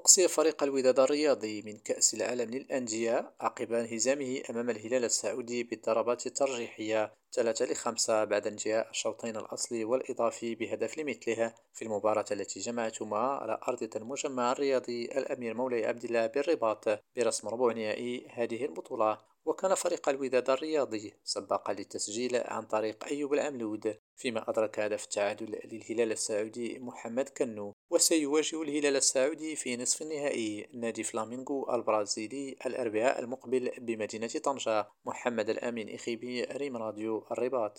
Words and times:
أقصي 0.00 0.28
فريق 0.28 0.62
الوداد 0.62 1.00
الرياضي 1.00 1.62
من 1.62 1.78
كأس 1.78 2.14
العالم 2.14 2.50
للأندية 2.50 3.32
عقب 3.40 3.72
انهزامه 3.72 4.42
أمام 4.50 4.70
الهلال 4.70 5.04
السعودي 5.04 5.62
بالضربات 5.62 6.26
الترجيحية 6.26 7.14
3 7.32 7.64
لخمسة 7.64 8.24
بعد 8.24 8.46
انتهاء 8.46 8.90
الشوطين 8.90 9.36
الأصلي 9.36 9.84
والإضافي 9.84 10.54
بهدف 10.54 10.98
لمثله. 10.98 11.54
في 11.72 11.84
المباراة 11.84 12.24
التي 12.30 12.60
جمعتهما 12.60 13.18
على 13.18 13.60
أرضية 13.68 13.90
المجمع 13.96 14.52
الرياضي 14.52 15.04
الأمير 15.04 15.54
مولاي 15.54 15.86
عبد 15.86 16.04
الله 16.04 16.26
بالرباط 16.26 16.84
برسم 17.16 17.48
ربع 17.48 17.72
نهائي 17.72 18.26
هذه 18.30 18.64
البطولة. 18.64 19.18
وكان 19.50 19.74
فريق 19.74 20.08
الوداد 20.08 20.50
الرياضي 20.50 21.14
سباقا 21.24 21.72
للتسجيل 21.72 22.36
عن 22.36 22.62
طريق 22.62 23.04
أيوب 23.04 23.34
العملود 23.34 23.96
فيما 24.16 24.50
أدرك 24.50 24.80
هدف 24.80 25.04
التعادل 25.04 25.60
للهلال 25.64 26.12
السعودي 26.12 26.78
محمد 26.78 27.28
كنو 27.28 27.74
وسيواجه 27.90 28.62
الهلال 28.62 28.96
السعودي 28.96 29.56
في 29.56 29.76
نصف 29.76 30.02
النهائي 30.02 30.68
نادي 30.74 31.02
فلامينغو 31.02 31.74
البرازيلي 31.74 32.56
الأربعاء 32.66 33.20
المقبل 33.20 33.70
بمدينة 33.78 34.28
طنجة 34.44 34.88
محمد 35.04 35.50
الأمين 35.50 35.94
إخيبي 35.94 36.42
ريم 36.44 36.76
راديو 36.76 37.26
الرباط. 37.32 37.78